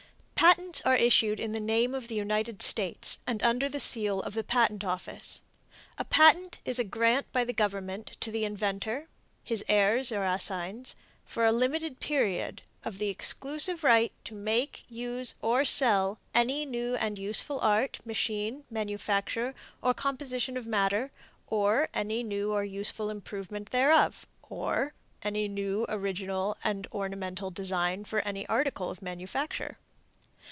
[0.41, 4.33] Patents are issued in the name of the United States, and under the seal of
[4.33, 5.43] the Patent Office.
[5.99, 9.07] A patent is a grant by the Government to the inventor,
[9.43, 10.95] his heirs or assigns,
[11.25, 16.95] for a limited period, of the exclusive right to make, use or sell any new
[16.95, 21.11] and useful art, machine, manufacture or composition of matter,
[21.45, 28.21] or any new and useful improvement thereof, or any new, original and ornamental design for
[28.21, 29.77] any article of manufacture.